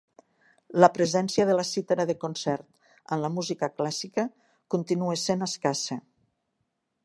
La 0.83 0.87
presència 0.95 1.45
de 1.49 1.57
la 1.57 1.65
cítara 1.71 2.05
de 2.11 2.15
concert 2.23 2.67
en 3.17 3.23
la 3.25 3.31
música 3.35 3.71
clàssica 3.77 4.27
continua 4.77 5.23
sent 5.29 5.49
escassa. 5.53 6.03